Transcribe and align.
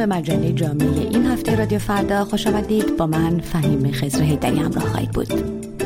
به 0.00 0.06
مجله 0.06 0.52
جامعه 0.52 1.00
این 1.00 1.26
هفته 1.26 1.56
رادیو 1.56 1.78
فردا 1.78 2.24
خوش 2.24 2.46
آمدید. 2.46 2.96
با 2.96 3.06
من 3.06 3.40
فهیم 3.40 3.92
خزر 3.92 4.22
هیدری 4.22 4.58
همراه 4.58 4.84
خواهید 4.84 5.10
بود. 5.10 5.32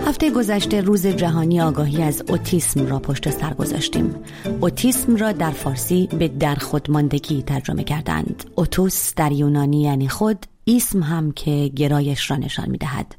هفته 0.06 0.30
گذشته 0.30 0.80
روز 0.80 1.06
جهانی 1.06 1.60
آگاهی 1.60 2.02
از 2.02 2.22
اوتیسم 2.28 2.86
را 2.86 2.98
پشت 2.98 3.30
سر 3.30 3.54
گذاشتیم. 3.54 4.14
اوتیسم 4.60 5.16
را 5.16 5.32
در 5.32 5.50
فارسی 5.50 6.08
به 6.18 6.28
در 6.28 6.54
خودماندگی 6.54 7.42
ترجمه 7.42 7.84
کردند. 7.84 8.44
اوتوس 8.54 9.14
در 9.16 9.32
یونانی 9.32 9.82
یعنی 9.82 10.08
خود 10.08 10.46
اسم 10.66 11.02
هم 11.02 11.32
که 11.32 11.70
گرایش 11.76 12.30
را 12.30 12.36
نشان 12.36 12.70
می 12.70 12.78
دهد 12.78 13.14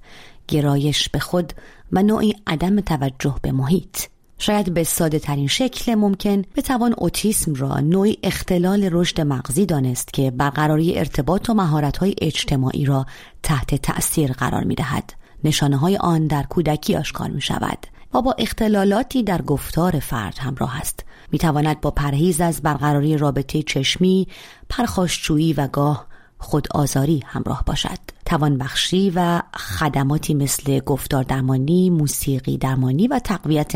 گرایش 0.48 1.09
به 1.09 1.20
خود 1.20 1.53
و 1.91 2.03
نوعی 2.03 2.35
عدم 2.48 2.81
توجه 2.81 3.35
به 3.41 3.52
محیط. 3.52 3.98
شاید 4.38 4.73
به 4.73 4.84
ساده 4.84 5.20
ترین 5.20 5.48
شکل 5.48 5.95
ممکن 5.95 6.41
بتوان 6.55 6.95
اوتیسم 6.98 7.53
را 7.53 7.80
نوعی 7.80 8.17
اختلال 8.23 8.89
رشد 8.91 9.21
مغزی 9.21 9.66
دانست 9.66 10.13
که 10.13 10.31
برقراری 10.31 10.98
ارتباط 10.98 11.49
و 11.49 11.53
مهارت‌های 11.53 12.16
اجتماعی 12.21 12.85
را 12.85 13.05
تحت 13.44 13.75
تأثیر 13.75 14.31
قرار 14.31 14.63
می 14.63 14.75
دهد. 14.75 15.13
نشانه 15.44 15.77
های 15.77 15.98
آن 15.98 16.27
در 16.27 16.44
کودکی 16.44 16.95
آشکار 16.95 17.30
می 17.30 17.41
شود 17.41 17.88
و 18.13 18.21
با 18.21 18.35
اختلالاتی 18.38 19.23
در 19.23 19.41
گفتار 19.41 19.99
فرد 19.99 20.38
همراه 20.38 20.77
است. 20.80 21.05
می 21.31 21.39
تواند 21.39 21.81
با 21.81 21.91
پرهیز 21.91 22.41
از 22.41 22.61
برقراری 22.61 23.17
رابطه 23.17 23.63
چشمی، 23.63 24.27
پرخاشجویی 24.70 25.53
و 25.53 25.67
گاه 25.67 26.08
خود 26.38 26.67
آزاری 26.71 27.23
همراه 27.25 27.63
باشد 27.66 27.99
توانبخشی 28.25 29.09
و 29.16 29.41
خدماتی 29.53 30.34
مثل 30.34 30.80
گفتار 30.80 31.23
درمانی، 31.23 31.89
موسیقی 31.89 32.58
درمانی 32.58 33.08
و 33.08 33.20
تقویت 33.20 33.75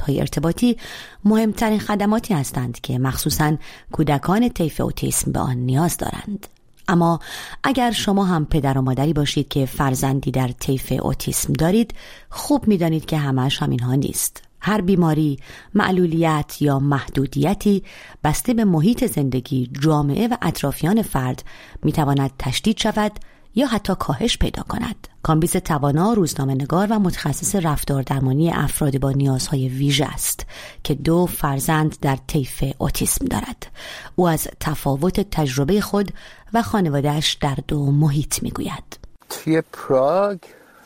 های 0.00 0.20
ارتباطی 0.20 0.76
مهمترین 1.24 1.78
خدماتی 1.78 2.34
هستند 2.34 2.80
که 2.80 2.98
مخصوصا 2.98 3.56
کودکان 3.92 4.48
طیف 4.48 4.80
اوتیسم 4.80 5.32
به 5.32 5.40
آن 5.40 5.56
نیاز 5.56 5.96
دارند. 5.96 6.46
اما 6.88 7.20
اگر 7.62 7.90
شما 7.90 8.24
هم 8.24 8.44
پدر 8.44 8.78
و 8.78 8.82
مادری 8.82 9.12
باشید 9.12 9.48
که 9.48 9.66
فرزندی 9.66 10.30
در 10.30 10.48
طیف 10.48 10.92
اوتیسم 11.02 11.52
دارید 11.52 11.94
خوب 12.30 12.68
می‌دانید 12.68 13.04
که 13.06 13.16
همش 13.16 13.62
همینها 13.62 13.94
نیست 13.94 14.49
هر 14.60 14.80
بیماری، 14.80 15.38
معلولیت 15.74 16.62
یا 16.62 16.78
محدودیتی 16.78 17.84
بسته 18.24 18.54
به 18.54 18.64
محیط 18.64 19.04
زندگی، 19.04 19.70
جامعه 19.80 20.28
و 20.28 20.36
اطرافیان 20.42 21.02
فرد 21.02 21.44
می‌تواند 21.82 22.30
تشدید 22.38 22.78
شود 22.78 23.12
یا 23.54 23.66
حتی 23.66 23.94
کاهش 23.98 24.38
پیدا 24.38 24.62
کند. 24.62 25.08
کامبیز 25.22 25.52
توانا 25.52 26.12
روزنامه 26.12 26.54
نگار 26.54 26.86
و 26.90 26.98
متخصص 26.98 27.56
رفتار 27.56 28.02
درمانی 28.02 28.50
افراد 28.50 28.98
با 28.98 29.10
نیازهای 29.10 29.68
ویژه 29.68 30.06
است 30.06 30.46
که 30.84 30.94
دو 30.94 31.26
فرزند 31.26 31.96
در 32.00 32.18
طیف 32.26 32.64
اوتیسم 32.78 33.24
دارد. 33.24 33.66
او 34.16 34.28
از 34.28 34.48
تفاوت 34.60 35.20
تجربه 35.20 35.80
خود 35.80 36.12
و 36.54 36.62
خانوادهش 36.62 37.32
در 37.40 37.58
دو 37.68 37.90
محیط 37.90 38.42
می‌گوید. 38.42 38.98
توی 39.30 39.62
پراگ 39.72 40.38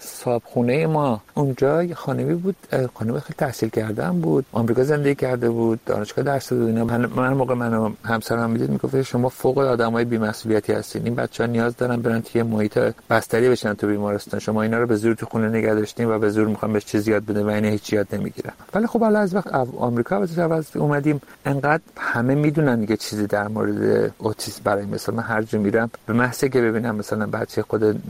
صابخونه 0.04 0.86
ما. 0.86 1.20
اونجا 1.34 1.82
یه 1.82 1.94
خانمی 1.94 2.34
بود 2.34 2.56
خانم 2.94 3.20
خیلی 3.20 3.34
تحصیل 3.38 3.68
کردن 3.68 4.20
بود. 4.20 4.44
آمریکا 4.52 4.84
زندگی 4.84 5.14
کرده 5.14 5.50
بود 5.50 5.80
دانشگاه 5.86 6.24
درس 6.24 6.48
داده 6.48 6.64
اینا. 6.64 6.84
من, 6.84 7.06
من 7.06 7.32
موقع 7.32 7.54
منو 7.54 7.90
همسرم 8.04 8.50
می‌دید 8.50 8.70
می‌گفت 8.70 9.02
شما 9.02 9.28
فوق 9.28 9.58
آدمای 9.58 10.04
بی 10.04 10.18
مسئولیتی 10.18 10.72
هستین. 10.72 11.04
این 11.04 11.14
بچه‌ها 11.14 11.50
نیاز 11.50 11.76
دارن 11.76 11.96
برن 11.96 12.22
توی 12.22 12.42
محیط 12.42 12.78
بستری 13.10 13.48
بشن 13.48 13.74
تو 13.74 13.86
بیمارستان. 13.86 14.40
شما 14.40 14.62
اینا 14.62 14.78
رو 14.78 14.86
به 14.86 14.96
زور 14.96 15.14
تو 15.14 15.26
خونه 15.26 15.48
نگه 15.48 15.74
داشتین 15.74 16.08
و 16.10 16.18
به 16.18 16.30
زور 16.30 16.46
می‌خوام 16.46 16.72
بهش 16.72 16.84
چیزی 16.84 17.10
یاد 17.10 17.24
بده 17.24 17.44
و 17.44 17.48
اینا 17.48 17.68
هیچ 17.68 17.92
یاد 17.92 18.06
نمی‌گیرن. 18.12 18.52
ولی 18.74 18.86
خب 18.86 19.00
حالا 19.00 19.18
از 19.18 19.34
وقت 19.34 19.54
آمریکا 19.78 20.16
از 20.16 20.76
اومدیم 20.76 21.20
انقدر 21.46 21.82
همه 21.96 22.34
می‌دونن 22.34 22.80
دیگه 22.80 22.96
چیزی 22.96 23.26
در 23.26 23.48
مورد 23.48 24.12
اوتیسم 24.18 24.60
برای 24.64 24.86
مثلا 24.86 25.14
من 25.14 25.22
هر 25.22 25.42
جا 25.42 25.58
میرم 25.58 25.90
به 26.06 26.12
محض 26.12 26.44
که 26.44 26.60
ببینم 26.60 26.96
مثلا 26.96 27.26
بچه 27.26 27.62
خود 27.62 28.00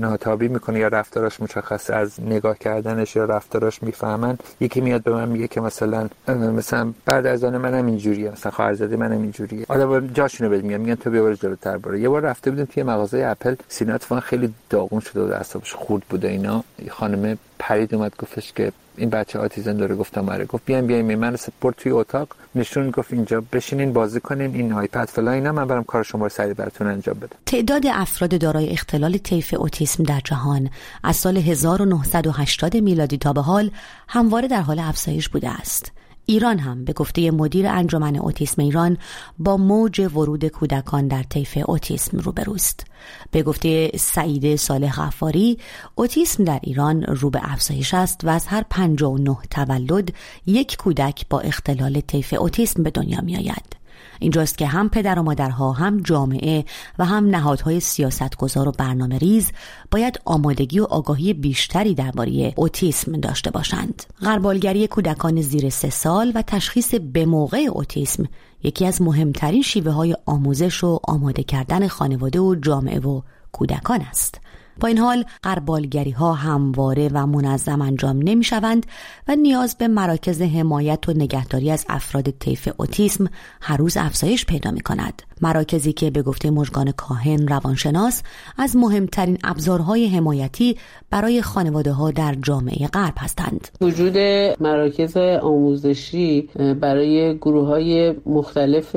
ناتابی 0.00 0.48
می‌کنه 0.48 0.78
یا 0.78 0.88
رفتار 0.88 1.19
رفتاراش 1.20 1.40
مشخص 1.40 1.90
از 1.90 2.20
نگاه 2.20 2.58
کردنش 2.58 3.16
یا 3.16 3.24
رفتاراش 3.24 3.82
می‌فهمن. 3.82 4.38
یکی 4.60 4.80
میاد 4.80 5.02
به 5.02 5.10
من 5.10 5.28
میگه 5.28 5.48
که 5.48 5.60
مثلا 5.60 6.08
مثلا 6.28 6.92
بعد 7.04 7.26
از 7.26 7.44
آن 7.44 7.56
منم 7.56 7.86
اینجوریه 7.86 8.30
مثلا 8.30 8.52
خواهرزاده 8.52 8.96
منم 8.96 9.22
اینجوریه. 9.22 9.66
آدم 9.68 10.06
جاشونو 10.06 10.50
بده 10.50 10.62
میگن 10.62 10.76
میگن 10.76 10.94
تو 10.94 11.10
بیا 11.10 11.22
برو 11.22 11.34
جلوتر 11.34 11.78
برو. 11.78 11.98
یه 11.98 12.08
بار 12.08 12.22
رفته 12.22 12.50
بودیم 12.50 12.64
توی 12.64 12.82
مغازه 12.82 13.24
اپل 13.26 13.54
سینات 13.68 14.20
خیلی 14.20 14.54
داغون 14.70 15.00
شده 15.00 15.20
و 15.20 15.32
اعصابش 15.32 15.74
خورد 15.74 16.02
بوده 16.10 16.28
اینا. 16.28 16.64
خانم 16.90 17.38
پرید 17.60 17.94
اومد 17.94 18.12
گفتش 18.18 18.52
که 18.52 18.72
این 18.96 19.10
بچه 19.10 19.38
آتیزم 19.38 19.72
داره 19.72 19.94
گفتم 19.94 20.28
آره. 20.28 20.44
گفت 20.44 20.64
بیایم 20.66 20.86
بیایم 20.86 21.14
من 21.14 21.36
سپورت 21.36 21.76
توی 21.76 21.92
اتاق. 21.92 22.28
نشون 22.54 22.90
گفت 22.90 23.12
اینجا 23.12 23.42
بشینین 23.52 23.92
بازی 23.92 24.20
کنین. 24.20 24.54
این 24.54 24.72
آیپد 24.72 25.08
فلان 25.08 25.34
اینا. 25.34 25.52
من 25.52 25.66
برم 25.66 25.84
کار 25.84 26.02
شما 26.02 26.24
رو 26.24 26.28
سریع 26.28 26.54
براتون 26.54 26.86
انجام 26.86 27.14
بدم. 27.14 27.36
تعداد 27.46 27.82
افراد 27.86 28.40
دارای 28.40 28.68
اختلال 28.68 29.18
طیف 29.18 29.54
اوتیسم 29.58 30.02
در 30.02 30.20
جهان 30.24 30.70
از 31.02 31.16
سال 31.16 31.36
1980 31.36 32.76
میلادی 32.76 33.18
تا 33.18 33.32
به 33.32 33.40
حال 33.40 33.70
همواره 34.08 34.48
در 34.48 34.60
حال 34.60 34.78
افزایش 34.78 35.28
بوده 35.28 35.50
است. 35.50 35.92
ایران 36.30 36.58
هم 36.58 36.84
به 36.84 36.92
گفته 36.92 37.30
مدیر 37.30 37.66
انجمن 37.66 38.16
اوتیسم 38.16 38.62
ایران 38.62 38.98
با 39.38 39.56
موج 39.56 40.00
ورود 40.00 40.44
کودکان 40.44 41.08
در 41.08 41.22
طیف 41.22 41.58
اوتیسم 41.66 42.18
روبروست. 42.18 42.86
به 43.30 43.42
گفته 43.42 43.90
سعید 43.98 44.56
صالح 44.56 44.92
غفاری 44.92 45.58
اوتیسم 45.94 46.44
در 46.44 46.60
ایران 46.62 47.02
رو 47.02 47.30
به 47.30 47.40
افزایش 47.42 47.94
است 47.94 48.24
و 48.24 48.28
از 48.28 48.46
هر 48.46 48.64
59 48.70 49.36
تولد 49.50 50.14
یک 50.46 50.76
کودک 50.76 51.28
با 51.30 51.40
اختلال 51.40 52.00
طیف 52.00 52.34
اوتیسم 52.38 52.82
به 52.82 52.90
دنیا 52.90 53.20
می 53.20 53.36
آید. 53.36 53.79
اینجاست 54.18 54.58
که 54.58 54.66
هم 54.66 54.88
پدر 54.88 55.18
و 55.18 55.22
مادرها 55.22 55.72
هم 55.72 56.00
جامعه 56.00 56.64
و 56.98 57.04
هم 57.04 57.26
نهادهای 57.26 57.80
سیاستگذار 57.80 58.68
و 58.68 58.72
برنامه 58.72 59.18
ریز 59.18 59.52
باید 59.90 60.20
آمادگی 60.24 60.80
و 60.80 60.84
آگاهی 60.84 61.34
بیشتری 61.34 61.94
درباره 61.94 62.52
اوتیسم 62.56 63.12
داشته 63.12 63.50
باشند. 63.50 64.02
غربالگری 64.22 64.86
کودکان 64.86 65.40
زیر 65.40 65.70
سه 65.70 65.90
سال 65.90 66.32
و 66.34 66.42
تشخیص 66.42 66.94
به 66.94 67.26
موقع 67.26 67.66
اوتیسم 67.70 68.24
یکی 68.62 68.86
از 68.86 69.02
مهمترین 69.02 69.62
شیوه 69.62 69.92
های 69.92 70.16
آموزش 70.26 70.84
و 70.84 71.00
آماده 71.04 71.42
کردن 71.42 71.88
خانواده 71.88 72.40
و 72.40 72.54
جامعه 72.54 73.00
و 73.00 73.20
کودکان 73.52 74.00
است. 74.00 74.40
با 74.80 74.88
این 74.88 74.98
حال 74.98 75.24
قربالگری 75.42 76.10
ها 76.10 76.32
همواره 76.32 77.08
و 77.12 77.26
منظم 77.26 77.82
انجام 77.82 78.18
نمی 78.22 78.44
شوند 78.44 78.86
و 79.28 79.36
نیاز 79.36 79.76
به 79.78 79.88
مراکز 79.88 80.42
حمایت 80.42 81.08
و 81.08 81.12
نگهداری 81.12 81.70
از 81.70 81.86
افراد 81.88 82.30
طیف 82.30 82.68
اوتیسم 82.76 83.26
هر 83.60 83.76
روز 83.76 83.96
افزایش 83.96 84.46
پیدا 84.46 84.70
می 84.70 84.80
کند. 84.80 85.22
مراکزی 85.42 85.92
که 85.92 86.10
به 86.10 86.22
گفته 86.22 86.50
مژگان 86.50 86.92
کاهن 86.92 87.48
روانشناس 87.48 88.22
از 88.58 88.76
مهمترین 88.76 89.38
ابزارهای 89.44 90.06
حمایتی 90.06 90.76
برای 91.10 91.42
خانواده 91.42 91.92
ها 91.92 92.10
در 92.10 92.34
جامعه 92.42 92.86
غرب 92.86 93.14
هستند. 93.18 93.68
وجود 93.80 94.18
مراکز 94.60 95.16
آموزشی 95.42 96.48
برای 96.80 97.36
گروه 97.36 97.66
های 97.66 98.14
مختلف 98.26 98.96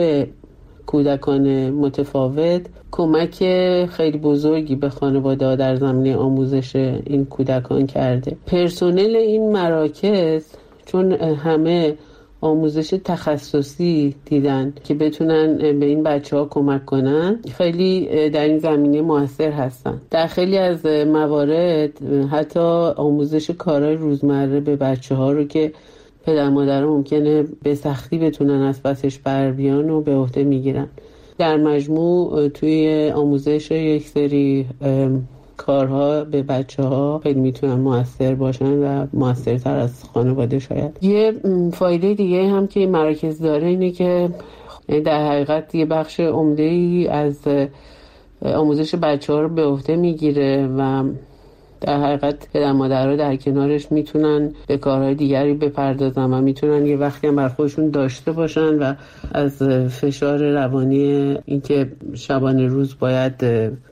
کودکان 0.86 1.70
متفاوت. 1.70 2.62
کمک 2.92 3.38
خیلی 3.86 4.18
بزرگی 4.18 4.76
به 4.76 4.90
خانواده 4.90 5.56
در 5.56 5.76
زمینه 5.76 6.16
آموزش 6.16 6.76
این 6.76 7.26
کودکان 7.26 7.88
کرده. 7.88 8.38
پرسنل 8.48 9.16
این 9.16 9.52
مراکز 9.52 10.46
چون 10.86 11.12
همه 11.12 11.96
آموزش 12.42 12.90
تخصصی 13.06 14.16
دیدن 14.26 14.74
که 14.84 14.94
بتونن 14.94 15.58
به 15.58 15.86
این 15.86 16.04
بچه 16.04 16.38
ها 16.38 16.46
کمک 16.46 16.86
کنن 16.86 17.40
خیلی 17.58 18.30
در 18.30 18.44
این 18.44 18.60
زمینه 18.60 19.02
موثر 19.02 19.52
هستن. 19.52 20.02
در 20.12 20.28
خیلی 20.28 20.58
از 20.58 20.86
موارد 20.86 21.92
حتی 22.32 22.60
آموزش 22.96 23.50
کارهای 23.50 23.96
روزمره 23.96 24.60
به 24.60 24.76
بچه 24.76 25.16
ها 25.16 25.32
رو 25.32 25.44
که 25.44 25.74
پدر 26.26 26.50
مادر 26.50 26.86
ممکنه 26.86 27.44
به 27.64 27.76
سختی 27.76 28.18
بتونن 28.18 28.62
از 28.62 28.84
پسش 28.84 29.20
بر 29.20 29.52
بیان 29.52 29.90
و 29.90 30.02
به 30.02 30.16
عهده 30.16 30.44
می‌گیرن. 30.44 30.88
در 31.38 31.58
مجموع 31.58 32.48
توی 32.48 33.12
آموزش 33.16 33.72
یک 33.72 34.08
سری 34.08 34.66
کارها 35.58 36.24
به 36.24 36.44
بچه 36.44 36.84
ها 36.84 37.20
خیلی 37.24 37.40
می‌تونن 37.40 37.74
موثر 37.74 38.36
باشن 38.36 38.74
و 38.84 39.08
موثرتر 39.14 39.78
از 39.78 40.04
خانواده 40.04 40.60
شاید. 40.60 40.98
یه 41.02 41.34
فایده 41.74 42.14
دیگه 42.14 42.50
هم 42.50 42.68
که 42.68 42.88
مراکز 42.88 43.40
داره 43.40 43.68
اینه 43.68 43.92
که 43.92 44.30
یعنی 44.90 45.02
در 45.02 45.28
حقیقت 45.28 45.76
یه 45.76 45.86
بخش 45.86 46.20
عمده 46.20 46.64
ای 46.64 47.08
از 47.08 47.40
آموزش 48.42 48.96
بچه 48.96 49.34
ها 49.34 49.42
رو 49.42 49.50
به 49.50 49.66
عهده 49.66 49.96
می‌گیره 49.96 50.70
و 50.78 51.04
در 51.84 52.04
حقیقت 52.04 52.48
پدر 52.54 52.72
مادرها 52.72 53.16
در 53.16 53.36
کنارش 53.36 53.92
می‌تونن 53.92 54.54
به 54.68 54.78
کارهای 54.78 55.16
دیگری 55.16 55.54
بپردازن 55.54 56.34
و 56.34 56.42
می‌تونن 56.42 56.86
یه 56.86 56.98
وقتی 56.98 57.28
هم 57.28 57.36
بر 57.36 57.50
خودشون 57.50 57.90
داشته 57.90 58.32
باشن 58.32 58.80
و 58.80 58.94
از 59.32 59.64
فشار 59.90 60.52
روانی 60.52 61.38
اینکه 61.46 61.92
شبانه 62.14 62.68
روز 62.68 62.96
باید 63.00 63.38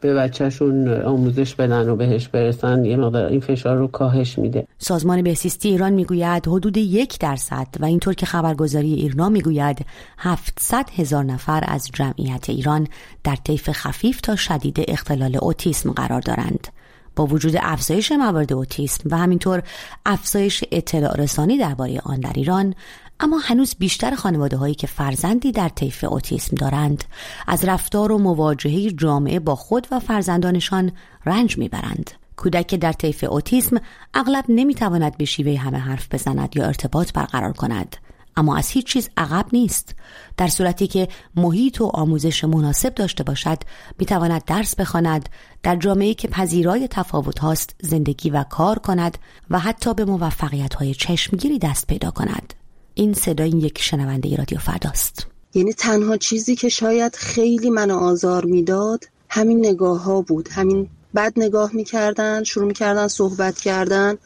به 0.02 0.14
بچهشون 0.14 1.02
آموزش 1.02 1.56
بدن 1.56 1.90
و 1.90 1.96
بهش 1.96 2.28
برسن 2.28 2.86
یه 2.86 2.98
مقدار 2.98 3.26
این 3.26 3.40
فشار 3.40 3.78
رو 3.78 3.88
کاهش 3.88 4.40
میده. 4.40 4.68
سازمان 4.78 5.22
بهسیستی 5.22 5.70
ایران 5.70 5.94
می‌گوید 5.94 6.48
حدود 6.48 6.78
یک 6.78 7.20
درصد 7.20 7.68
و 7.80 7.86
اینطور 7.86 8.14
که 8.14 8.26
خبرگزاری 8.26 8.94
ایرنا 8.94 9.30
می‌گوید 9.30 9.86
700 10.18 10.90
هزار 10.96 11.24
نفر 11.24 11.64
از 11.68 11.90
جمعیت 11.94 12.50
ایران 12.50 12.88
در 13.24 13.36
طیف 13.36 13.70
خفیف 13.70 14.22
تا 14.22 14.36
شدید 14.36 14.86
اختلال 14.88 15.38
اوتیسم 15.42 15.92
قرار 15.92 16.22
دارند. 16.22 16.68
با 17.16 17.25
وجود 17.25 17.54
افزایش 17.62 18.12
موارد 18.12 18.54
اوتیسم 18.54 19.10
و 19.12 19.18
همینطور 19.18 19.63
افزایش 20.06 20.63
اطلاع 20.72 21.16
رسانی 21.16 21.58
درباره 21.58 22.02
آن 22.04 22.19
در 22.19 22.34
ایران 22.36 22.75
اما 23.19 23.38
هنوز 23.38 23.75
بیشتر 23.80 24.16
خانواده 24.16 24.58
هایی 24.58 24.75
که 24.75 24.88
فرزندی 24.88 25.52
در 25.52 25.69
طیف 25.69 26.04
اوتیسم 26.04 26.56
دارند 26.56 27.04
از 27.48 27.66
رفتار 27.66 28.12
و 28.12 28.18
مواجهه 28.18 28.92
جامعه 28.92 29.40
با 29.40 29.56
خود 29.56 29.88
و 29.92 30.00
فرزندانشان 30.00 30.92
رنج 31.25 31.58
می‌برند. 31.58 32.12
کودک 32.36 32.75
در 32.75 32.94
طیف 32.94 33.24
اوتیسم 33.30 33.78
اغلب 34.13 34.46
نمی‌تواند 34.50 35.18
به 35.18 35.25
شیوه 35.25 35.58
همه 35.58 35.78
حرف 35.78 36.08
بزند 36.12 36.58
یا 36.58 36.66
ارتباط 36.66 37.13
برقرار 37.13 37.54
کند 37.54 37.96
اما 38.36 38.57
از 38.57 38.69
هیچ 38.69 38.86
چیز 38.86 39.10
عقب 39.18 39.45
نیست. 39.54 39.95
در 40.38 40.48
صورتی 40.48 40.88
که 40.88 41.07
محیط 41.36 41.81
و 41.81 41.86
آموزش 41.94 42.44
مناسب 42.44 42.95
داشته 42.95 43.24
باشد 43.24 43.57
می‌تواند 44.00 44.45
درس 44.45 44.75
بخواند 44.75 45.30
در 45.63 45.75
جامعه 45.75 46.13
که 46.13 46.28
پذیرای 46.28 46.88
تفاوت 46.88 47.39
هاست 47.39 47.75
زندگی 47.81 48.30
و 48.30 48.44
کار 48.44 48.80
کند 48.80 49.18
و 49.50 49.60
حتی 49.60 49.94
به 49.94 50.06
موفقیت 50.06 50.74
های 50.74 50.94
چشمگیری 50.94 51.60
دست 51.60 51.88
پیدا 51.88 52.12
کند. 52.12 52.54
این 52.94 53.13
صدای 53.13 53.50
یک 53.50 53.81
شنونده 53.81 54.36
رادیو 54.36 54.57
فرداست. 54.57 55.27
یعنی 55.54 55.74
تنها 55.74 56.18
چیزی 56.18 56.56
که 56.56 56.69
شاید 56.69 57.16
خیلی 57.16 57.69
من 57.69 57.92
آزار 57.92 58.45
می‌داد 58.45 59.06
همین 59.30 59.66
نگاه 59.66 60.04
ها 60.04 60.22
بود. 60.22 60.50
همین 60.51 60.89
بد 61.16 61.34
نگاه 61.38 61.72
می‌کردن 61.74 62.44
شروع 62.44 62.68
می‌کردن 62.68 63.07
صحبت 63.07 63.60
کردن. 63.60 64.18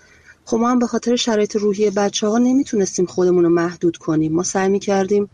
خب 0.46 0.58
ما 0.58 0.70
هم 0.70 0.80
به 0.80 0.88
خاطر 0.88 1.16
شرایط 1.16 1.56
روحی 1.56 1.90
بچه 1.90 2.28
ها 2.28 2.38
نمی‌تونستیم 2.38 3.06
خودمون 3.06 3.44
رو 3.44 3.50
محدود 3.50 3.98
کنیم. 3.98 4.34
ما 4.34 4.44
سعی 4.44 4.70
می‌کردیم 4.70 5.30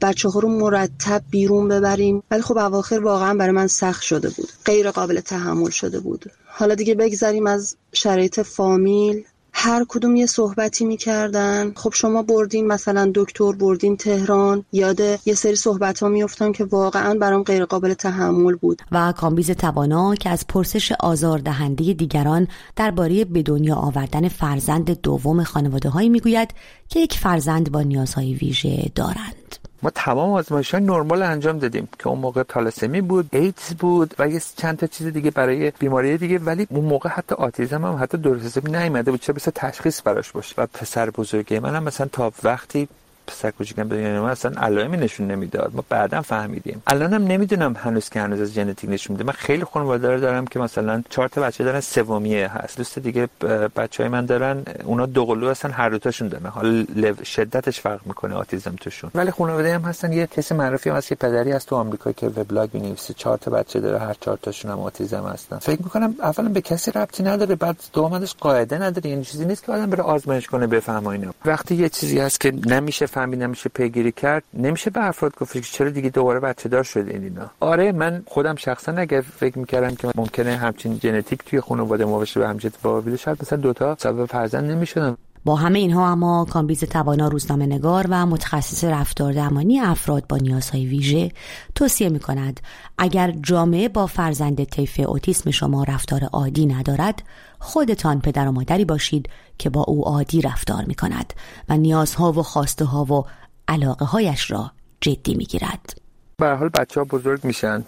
بچه 0.00 0.28
ها 0.28 0.40
رو 0.40 0.48
مرتب 0.48 1.22
بیرون 1.30 1.68
ببریم. 1.68 2.22
ولی 2.30 2.42
خب 2.42 2.58
اواخر 2.58 2.98
واقعا 2.98 3.34
برای 3.34 3.52
من 3.52 3.66
سخت 3.66 4.02
شده 4.02 4.28
بود. 4.28 4.48
غیر 4.64 4.90
قابل 4.90 5.20
تحمل 5.20 5.70
شده 5.70 6.00
بود. 6.00 6.30
حالا 6.46 6.74
دیگه 6.74 6.94
بگذریم 6.94 7.46
از 7.46 7.76
شرایط 7.92 8.40
فامیل. 8.40 9.24
هر 9.64 9.84
کدوم 9.88 10.16
یه 10.16 10.26
صحبتی 10.26 10.84
می‌کردن. 10.84 11.72
خب 11.76 11.92
شما 11.94 12.22
بردین 12.22 12.66
مثلا 12.66 13.12
دکتر 13.14 13.52
بردین 13.52 13.96
تهران. 13.96 14.64
یاد 14.72 15.00
یه 15.00 15.34
سری 15.34 15.56
صحبت 15.56 16.02
ها 16.02 16.08
میفتم 16.08 16.52
که 16.52 16.64
واقعا 16.64 17.14
برام 17.14 17.42
غیر 17.42 17.64
قابل 17.64 17.94
تحمل 17.94 18.54
بود. 18.54 18.82
و 18.92 19.12
کامبیز 19.12 19.50
توانا 19.50 20.14
که 20.14 20.30
از 20.30 20.46
پرسش 20.46 20.92
آزاردهنده 20.92 21.92
دیگران 21.92 22.48
درباره 22.76 23.24
به 23.24 23.42
دنیا 23.42 23.74
آوردن 23.74 24.28
فرزند 24.28 25.00
دوم 25.00 25.42
خانواده 25.42 25.88
هایی 25.88 26.08
می‌گوید 26.08 26.50
که 26.88 27.00
یک 27.00 27.18
فرزند 27.18 27.72
با 27.72 27.82
نیازهای 27.82 28.34
ویژه 28.34 28.90
دارند. 28.94 29.43
ما 29.84 29.90
تمام 29.90 30.30
آزمایش 30.32 30.74
های 30.74 30.84
نرمال 30.84 31.22
انجام 31.22 31.58
دادیم 31.58 31.88
که 31.98 32.08
اون 32.08 32.18
موقع 32.18 32.42
تالسمی 32.42 33.00
بود 33.00 33.28
ایدز 33.32 33.74
بود 33.74 34.14
و 34.18 34.28
یه 34.28 34.40
چند 34.56 34.78
تا 34.78 34.86
چیز 34.86 35.06
دیگه 35.06 35.30
برای 35.30 35.70
بیماری 35.70 36.18
دیگه 36.18 36.38
ولی 36.38 36.66
اون 36.70 36.84
موقع 36.84 37.08
حتی 37.08 37.34
آتیزم 37.34 37.84
هم 37.84 37.98
حتی 38.02 38.18
درست 38.18 38.44
حسابی 38.44 38.70
نیومده 38.70 39.10
بود 39.10 39.20
چه 39.20 39.32
بسه 39.32 39.50
تشخیص 39.50 40.02
براش 40.04 40.32
باشه. 40.32 40.54
و 40.58 40.66
پسر 40.66 41.10
بزرگی 41.10 41.58
من 41.58 41.74
هم 41.74 41.82
مثلا 41.82 42.08
تا 42.12 42.32
وقتی 42.42 42.88
پسر 43.26 43.50
کوچیکم 43.50 43.88
به 43.88 43.96
دنیا 43.96 44.28
اصلا 44.28 44.52
علائمی 44.60 44.96
نشون 44.96 45.26
نمی‌داد. 45.26 45.72
ما 45.74 45.84
بعدا 45.88 46.22
فهمیدیم. 46.22 46.82
الانم 46.86 47.26
نمی‌دونم 47.26 47.76
هنوز 47.76 48.08
که 48.08 48.20
هنوز 48.20 48.40
از 48.40 48.52
ژنتیک 48.52 48.90
نشون 48.90 49.16
میده. 49.16 49.24
من 49.24 49.32
خیلی 49.32 49.64
خانواده 49.64 50.16
دارم 50.18 50.46
که 50.46 50.58
مثلا 50.58 51.02
چهار 51.10 51.28
تا 51.28 51.40
بچه 51.40 51.64
دارن 51.64 51.80
سومیه 51.80 52.48
هست. 52.48 52.76
دوست 52.76 52.98
دیگه 52.98 53.28
بچه 53.76 54.02
های 54.02 54.12
من 54.12 54.26
دارن 54.26 54.62
اونا 54.84 55.06
دو 55.06 55.24
قلو 55.24 55.50
هستن 55.50 55.70
هر 55.70 55.88
دو 55.88 55.98
تاشون 55.98 56.28
دارن 56.28 56.46
حالا 56.46 56.84
شدتش 57.24 57.80
فرق 57.80 58.00
می‌کنه 58.06 58.34
آتیزم 58.34 58.74
توشون. 58.80 59.10
ولی 59.14 59.30
خانواده 59.30 59.74
هم 59.74 59.82
هستن. 59.82 60.12
یه 60.12 60.26
کسی 60.26 60.54
معروفی 60.54 60.90
هم 60.90 60.96
هست 60.96 61.08
که 61.08 61.14
پدری 61.14 61.52
از 61.52 61.66
تو 61.66 61.76
آمریکا 61.76 62.12
که 62.12 62.26
وبلاگ 62.26 62.70
می‌نویسه. 62.72 63.14
چهار 63.14 63.38
تا 63.38 63.50
بچه 63.50 63.80
داره 63.80 63.98
هر 63.98 64.14
چهار 64.20 64.38
تاشون 64.42 64.70
هم 64.70 64.80
آتیزم 64.80 65.24
هستن. 65.32 65.58
فکر 65.58 65.82
می‌کنم 65.82 66.14
اولا 66.20 66.48
به 66.48 66.60
کسی 66.60 66.90
ربطی 66.90 67.22
نداره 67.22 67.54
بعد 67.54 67.76
دومش 67.92 68.34
قاعده 68.40 68.78
نداره. 68.78 69.10
یعنی 69.10 69.24
چیزی 69.24 69.44
نیست 69.44 69.64
که 69.64 69.72
آدم 69.72 69.90
بره 69.90 70.02
آزمایش 70.02 70.46
کنه 70.46 70.66
بفهمه 70.66 71.08
اینا. 71.08 71.30
وقتی 71.44 71.74
یه 71.74 71.88
چیزی 71.88 72.18
هست 72.20 72.40
که 72.40 72.52
نمیشه 72.66 73.06
فهمید 73.14 73.42
نمیشه 73.42 73.68
پیگیری 73.68 74.12
کرد 74.12 74.42
نمیشه 74.54 74.90
به 74.90 75.06
افراد 75.06 75.36
گفت 75.36 75.52
که 75.52 75.60
چرا 75.60 75.90
دیگه 75.90 76.10
دوباره 76.10 76.40
بچه 76.40 76.68
دار 76.68 76.82
شده 76.82 77.10
این 77.12 77.22
اینا. 77.22 77.50
آره 77.60 77.92
من 77.92 78.22
خودم 78.26 78.56
شخصا 78.56 78.92
اگر 78.92 79.20
فکر 79.20 79.58
می‌کردم 79.58 79.94
که 79.94 80.08
ممکنه 80.14 80.56
همچین 80.56 80.98
ژنتیک 81.02 81.40
توی 81.46 81.60
خانواده 81.60 82.04
ما 82.04 82.18
باشه 82.18 82.40
به 82.40 82.48
همچین 82.48 82.70
اتفاقی 82.74 83.18
شاید 83.18 83.38
مثلا 83.42 83.58
دوتا 83.58 83.96
سبب 83.98 84.24
فرزند 84.24 84.70
نمی‌شدم 84.70 85.18
با 85.44 85.56
همه 85.56 85.78
اینها 85.78 86.08
اما 86.08 86.44
کامبیز 86.44 86.84
توانا 86.84 87.28
روزنامه 87.28 87.66
نگار 87.66 88.06
و 88.10 88.26
متخصص 88.26 88.84
رفتار 88.84 89.32
درمانی 89.32 89.80
افراد 89.80 90.26
با 90.26 90.36
نیازهای 90.36 90.86
ویژه 90.86 91.30
توصیه 91.74 92.08
می 92.08 92.20
کند 92.20 92.60
اگر 92.98 93.30
جامعه 93.30 93.88
با 93.88 94.06
فرزند 94.06 94.64
طیف 94.64 95.00
اوتیسم 95.06 95.50
شما 95.50 95.84
رفتار 95.84 96.24
عادی 96.24 96.66
ندارد 96.66 97.22
خودتان 97.58 98.20
پدر 98.20 98.48
و 98.48 98.52
مادری 98.52 98.84
باشید 98.84 99.28
که 99.58 99.70
با 99.70 99.82
او 99.82 100.04
عادی 100.04 100.40
رفتار 100.40 100.84
می 100.84 100.94
کند 100.94 101.32
و 101.68 101.76
نیازها 101.76 102.32
و 102.32 102.42
خواسته 102.42 102.84
ها 102.84 103.04
و 103.04 103.24
علاقه 103.68 104.04
هایش 104.04 104.50
را 104.50 104.70
جدی 105.00 105.34
می 105.34 105.44
گیرد 105.44 105.98
به 106.36 106.46
حال 106.46 106.68
بچه 106.68 107.00
ها 107.00 107.04
بزرگ 107.04 107.44
میشن. 107.44 107.84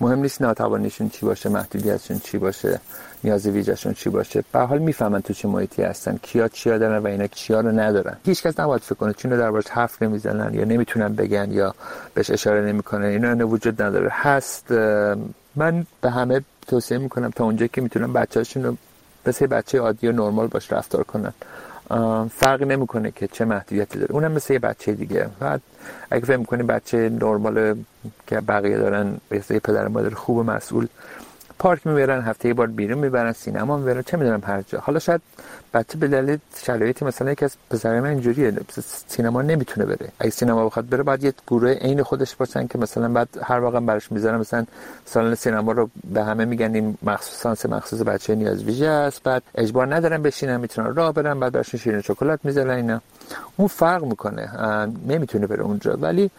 مهم 0.00 0.18
نیست 0.18 0.42
ناتوانیشون 0.42 1.08
چی 1.08 1.26
باشه 1.26 1.48
محدودیتشون 1.48 2.18
چی 2.18 2.38
باشه 2.38 2.80
نیاز 3.24 3.46
ویژهشون 3.46 3.92
چی 3.92 4.10
باشه. 4.10 4.44
به 4.52 4.58
حال 4.58 4.78
می‌فهمن 4.78 5.20
تو 5.20 5.32
چه 5.32 5.48
محیطی 5.48 5.82
هستن 5.82 6.18
کیا 6.22 6.48
چیا 6.48 6.78
دارن 6.78 7.02
و 7.02 7.06
اینا 7.06 7.26
چیا 7.26 7.60
رو 7.60 7.80
ندارن. 7.80 8.16
هیچ 8.24 8.42
کس 8.42 8.60
نباید 8.60 8.82
فکر 8.82 8.94
کنه 8.94 9.12
چون 9.12 9.30
دربارش 9.30 9.68
حرف 9.68 10.02
نمی‌زنن 10.02 10.54
یا 10.54 10.64
نمی‌تونن 10.64 11.14
بگن 11.14 11.50
یا 11.50 11.74
بهش 12.14 12.30
اشاره 12.30 12.60
نمی‌کنن. 12.72 13.04
اینا 13.04 13.34
نه 13.34 13.44
وجود 13.44 13.82
نداره. 13.82 14.08
هست 14.12 14.70
من 15.56 15.86
به 16.00 16.10
همه 16.10 16.40
توصیه 16.66 16.98
می‌کنم 16.98 17.30
تا 17.30 17.44
اونجا 17.44 17.66
که 17.66 17.80
می‌تونن 17.80 18.12
بچه‌هاشون 18.12 18.64
رو 18.64 18.76
مثل 19.26 19.46
بچه 19.46 19.78
عادی 19.78 20.08
و 20.08 20.12
نرمال 20.12 20.46
باش 20.46 20.72
رفتار 20.72 21.04
کنن. 21.04 21.32
فرقی 22.34 22.64
نمی‌کنه 22.64 23.10
که 23.10 23.26
چه 23.26 23.44
محدودیتی 23.44 23.98
داره. 23.98 24.14
اونم 24.14 24.32
مثل 24.32 24.52
یه 24.52 24.58
بچه 24.58 24.92
دیگه. 24.92 25.28
بعد 25.40 25.60
اگه 26.10 26.24
فکر 26.24 26.36
می‌کنی 26.36 26.62
بچه 26.62 27.08
نرمال 27.08 27.74
که 28.26 28.40
بقیه 28.40 28.78
دارن 28.78 29.16
مثل 29.30 29.58
پدر 29.58 29.88
مادر 29.88 30.14
خوب 30.14 30.36
و 30.36 30.42
مسئول 30.42 30.86
پارک 31.58 31.86
می‌برن 31.86 32.22
هفته 32.22 32.48
یه 32.48 32.54
بار 32.54 32.66
بیرون 32.66 32.98
می‌برن 32.98 33.32
سینما 33.32 33.76
می‌برن 33.76 34.02
چه 34.02 34.16
می‌دونم 34.16 34.42
هر 34.46 34.62
جا. 34.62 34.80
حالا 34.80 34.98
شاید 34.98 35.20
بچه 35.74 35.98
به 35.98 36.08
دلیل 36.08 36.38
شرایطی 36.64 37.04
مثلا 37.04 37.32
یکی 37.32 37.44
از 37.44 37.56
پسرای 37.70 38.00
من 38.00 38.08
اینجوریه 38.08 38.52
سینما 39.08 39.42
نمی‌تونه 39.42 39.86
بره. 39.86 40.08
اگه 40.18 40.30
سینما 40.30 40.66
بخواد 40.66 40.88
بره 40.88 41.02
بعد 41.02 41.24
یه 41.24 41.32
گروه 41.46 41.70
عین 41.70 42.02
خودش 42.02 42.36
باشن 42.36 42.66
که 42.66 42.78
مثلا 42.78 43.08
بعد 43.08 43.28
هر 43.42 43.58
واقع 43.58 43.80
براش 43.80 44.12
می‌ذارن. 44.12 44.38
مثلا 44.38 44.66
سالن 45.04 45.34
سینما 45.34 45.72
رو 45.72 45.90
به 46.12 46.24
همه 46.24 46.44
میگن 46.44 46.74
این 46.74 46.98
مخصوص 47.02 47.40
سانس 47.40 47.66
مخصوص 47.66 48.00
بچه 48.00 48.34
نیاز 48.34 48.64
ویژه 48.64 48.86
است. 48.86 49.22
بعد 49.22 49.42
اجبار 49.54 49.94
ندارن 49.94 50.22
بشینن 50.22 50.60
می‌تونن 50.60 50.94
راه 50.94 51.12
برن 51.12 51.40
بعد 51.40 51.52
براشون 51.52 51.80
شیرین 51.80 52.00
شکلات 52.00 52.40
می‌ذارن 52.44 52.70
اینا. 52.70 53.00
اون 53.56 53.68
فرق 53.68 54.04
می‌کنه. 54.04 54.50
نمی‌تونه 55.08 55.46
بره 55.46 55.62
اونجا. 55.62 55.96
ولی 56.00 56.30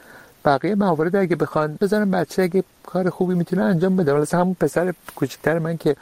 بقیه 0.46 0.76
موارد 0.76 1.16
اگه 1.16 1.36
بخوان 1.36 1.78
بذارن 1.82 2.12
بچه 2.12 2.42
اگه 2.42 2.64
کار 2.86 3.10
خوبی 3.10 3.36
می‌تونه 3.36 3.64
انجام 3.64 3.96
بده. 3.96 4.14
ولی 4.14 4.26
همون 4.34 4.56
پسر 4.60 4.94
کوچکتر 5.16 5.60
من 5.60 5.78
که 5.78 5.96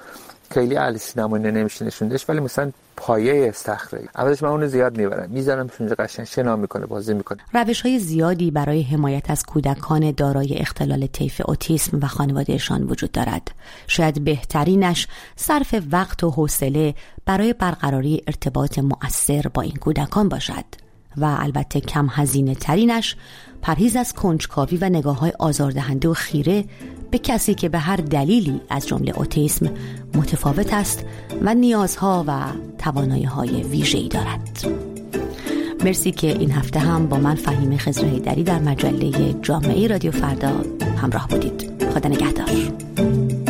خیلی 0.52 0.78
اهل 0.78 0.98
سینما 0.98 1.38
نمیشه 1.38 1.86
نشوندش 1.86 2.30
ولی 2.30 2.40
مثلا 2.40 2.72
پایه 2.98 3.50
استخره 3.50 4.04
اولش 4.16 4.44
من 4.44 4.50
اونو 4.50 4.68
زیاد 4.68 4.98
می‌برم. 4.98 5.30
می‌ذارم 5.30 5.70
اونجا 5.80 5.96
قشنگ 5.96 6.26
شنا 6.26 6.56
می‌کنه 6.56 6.86
بازی 6.86 7.14
می‌کنه. 7.14 7.40
روش 7.54 7.82
های 7.82 8.00
زیادی 8.00 8.52
برای 8.52 8.82
حمایت 8.82 9.32
از 9.32 9.44
کودکان 9.44 10.12
دارای 10.12 10.58
اختلال 10.58 11.08
طیف 11.08 11.42
اوتیسم 11.46 12.00
و 12.02 12.08
خانوادهشان 12.08 12.84
وجود 12.84 13.12
دارد. 13.12 13.52
شاید 13.88 14.24
بهترینش 14.24 15.08
صرف 15.36 15.76
وقت 15.92 16.24
و 16.24 16.30
حوصله 16.30 16.96
برای 17.26 17.54
برقراری 17.54 18.24
ارتباط 18.28 18.80
مؤثر 18.80 19.46
با 19.54 19.62
این 19.62 19.76
کودکان 19.76 20.30
باشد. 20.30 20.87
و 21.18 21.38
البته 21.40 21.80
کم 21.80 22.08
هزینه 22.12 22.56
ترینش 22.56 23.16
پرهیز 23.62 23.96
از 23.96 24.14
کنجکاوی 24.14 24.78
و 24.78 24.90
نگاه 24.90 25.20
های 25.20 25.32
آزاردهنده 25.40 26.10
و 26.10 26.14
خیره 26.14 26.66
به 27.12 27.18
کسی 27.18 27.54
که 27.54 27.70
به 27.70 27.80
هر 27.80 27.96
دلیلی 27.96 28.62
از 28.70 28.88
جمله 28.88 29.14
اوتیسم 29.18 29.70
متفاوت 30.16 30.74
است 30.74 31.06
و 31.42 31.54
نیازها 31.54 32.26
و 32.28 32.44
توانایی 32.78 33.24
های 33.24 33.64
ویژه‌ای 33.64 34.08
دارد. 34.08 34.66
مرسی 35.86 36.12
که 36.12 36.28
این 36.28 36.52
هفته 36.52 36.80
هم 36.80 37.08
با 37.08 37.18
من 37.18 37.36
فهیم 37.36 37.78
خزر 37.78 38.08
در 38.46 38.60
مجله 38.60 39.36
جامعه 39.42 39.88
رادیو 39.88 40.12
فردا 40.12 40.52
همراه 40.98 41.28
بودید. 41.28 41.84
خدا 41.94 42.10
نگهدار. 42.10 43.47